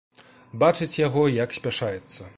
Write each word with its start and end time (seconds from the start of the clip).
Бачыць 0.63 0.97
яго, 1.07 1.27
як 1.43 1.57
спяшаецца. 1.61 2.21